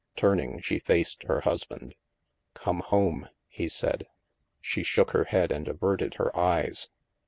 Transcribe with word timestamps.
Turning, 0.15 0.59
she 0.59 0.79
faced 0.79 1.21
her 1.27 1.41
husband." 1.41 1.93
Come 2.55 2.79
home," 2.79 3.29
he 3.47 3.67
said. 3.69 4.07
She 4.59 4.81
shook 4.81 5.11
her 5.11 5.25
head 5.25 5.51
and 5.51 5.67
averted 5.67 6.15
her 6.15 6.35
eyes. 6.35 6.89